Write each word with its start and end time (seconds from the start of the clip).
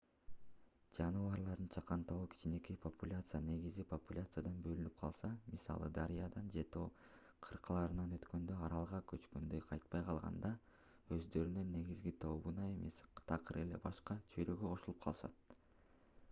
жаныбарлардын 0.97 1.67
чакан 1.73 2.05
тобу 2.11 2.29
кичинекей 2.35 2.79
популяция 2.85 3.41
негизги 3.49 3.85
популяциядан 3.91 4.55
бөлүнүп 4.69 4.95
калса 5.01 5.29
мисалы 5.57 5.91
дарыядан 5.99 6.49
же 6.57 6.63
тоо 6.77 6.87
кыркаларынан 7.49 8.17
өткөндө 8.19 8.57
аралга 8.69 9.03
көчкөндө 9.13 9.61
кайтпай 9.69 10.05
калганда 10.09 10.53
өздөрүнүн 11.19 11.71
негизги 11.77 12.15
тобуна 12.27 12.69
эмес 12.73 12.99
такыр 13.33 13.61
эле 13.69 13.83
башка 13.87 14.19
чөйрөгө 14.35 14.75
кошулуп 14.77 15.01
калышат 15.09 15.59